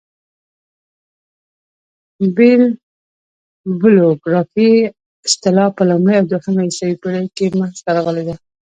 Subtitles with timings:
[2.35, 4.71] بیبلوګرافي
[5.27, 8.35] اصطلاح په لومړۍ او دوهمه عیسوي پېړۍ کښي منځ ته راغلې ده.